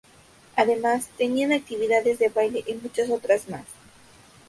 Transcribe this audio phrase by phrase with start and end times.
[0.55, 3.65] Además, tenían actividades de baile y muchas otras más.